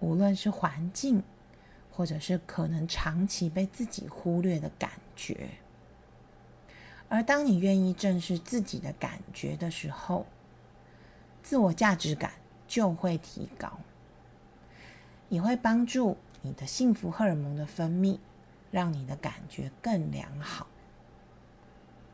[0.00, 1.22] 无论是环境，
[1.90, 5.50] 或者是可能长期被自己忽略的感觉。
[7.10, 10.24] 而当你愿意正视自己的感觉的时候，
[11.42, 12.32] 自我价值感
[12.66, 13.70] 就会提高，
[15.28, 18.18] 也会帮助你的幸福荷尔蒙的分泌，
[18.70, 20.66] 让你的感觉更良好。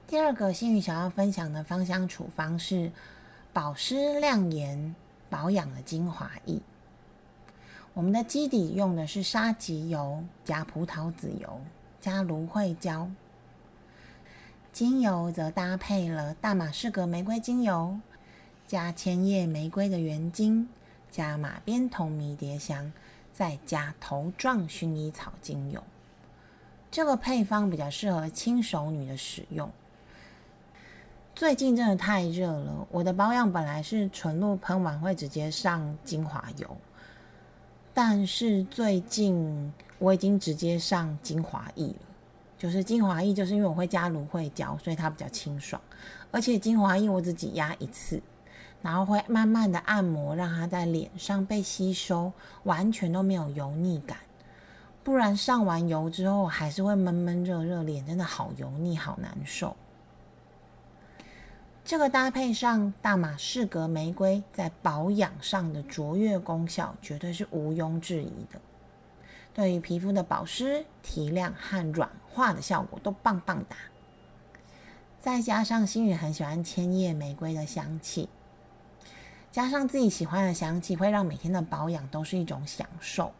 [0.08, 2.90] 第二个心宇想要分享的芳香处方是。
[3.50, 4.94] 保湿亮颜
[5.28, 6.60] 保养的精华液，
[7.92, 11.60] 我们的基底用的是沙棘油加葡萄籽油
[11.98, 13.10] 加芦荟胶，
[14.72, 17.98] 精油则搭配了大马士革玫瑰精油
[18.68, 20.68] 加千叶玫瑰的原精
[21.10, 22.92] 加马鞭酮迷迭香，
[23.32, 25.82] 再加头状薰衣草精油。
[26.92, 29.68] 这个配方比较适合轻熟女的使用。
[31.38, 36.76] 最近真的太热了，我的保养本来是纯露喷完会直接上精华油，
[37.94, 41.94] 但是最近我已经直接上精华液了。
[42.58, 45.80] 就是精华液，就是因为我会加芦荟胶，所以它比较清爽。
[46.32, 48.20] 而且精华液我只挤压一次，
[48.82, 52.32] 然后会慢慢的按摩，让它在脸上被吸收，
[52.64, 54.18] 完全都没有油腻感。
[55.04, 59.76] 不然上完油之后还是会闷闷热热，脸真的好油腻，好难受。
[61.88, 68.60] 这个搭配上大马士革玫瑰在保养上的卓越功效，绝对是毋庸置疑的。
[69.54, 73.76] 对于皮肤的保湿、提亮和软化的效果都棒棒哒。
[75.18, 78.28] 再加上心宇很喜欢千叶玫瑰的香气，
[79.50, 83.32] 加上自己喜欢的香气，会让每天的保养都是一种享受。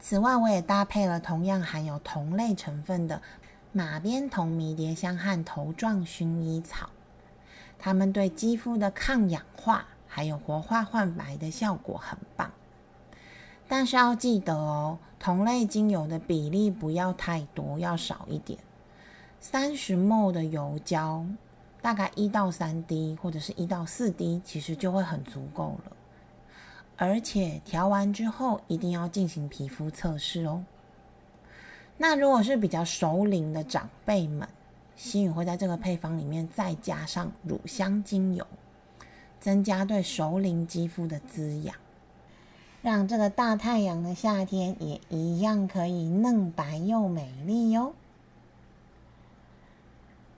[0.00, 3.20] 此外，我也搭配了同样含有同类成分的。
[3.76, 6.88] 马鞭酮迷迭香和头状薰衣草，
[7.78, 12.50] 它们对肌肤的抗氧化还有活化焕白的效果很棒。
[13.66, 18.58] 但是要记得哦，同类精油的比例不要太多，要少一点。
[19.40, 21.24] 三十 ml 的油胶，
[21.82, 25.92] 大概一到三滴或者是一到四滴，其实就会很足够了。
[26.96, 30.64] 而且调完之后，一定要进行皮肤测试哦。
[31.96, 34.48] 那如果是比较熟龄的长辈们，
[34.96, 38.46] 心宇会在这个配方里面再加上乳香精油，
[39.40, 41.74] 增加对熟龄肌肤的滋养。
[42.82, 47.94] 让这个大太阳的夏天也一样可以嫩白又美丽哟。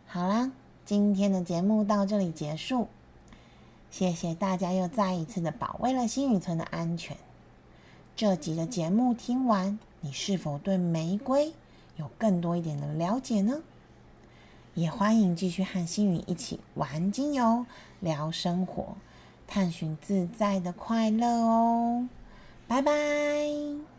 [0.06, 0.52] 好啦，
[0.84, 2.86] 今天的节目到这里结束，
[3.90, 7.16] 谢谢大家又再一次的保卫了新宇村的安全。
[8.14, 11.52] 这集的节目听完，你是否对玫瑰
[11.96, 13.60] 有更多一点的了解呢？
[14.76, 17.64] 也欢迎继续和星宇一起玩精油、
[18.00, 18.94] 聊生活、
[19.46, 22.06] 探寻自在的快乐哦。
[22.68, 23.95] 拜拜。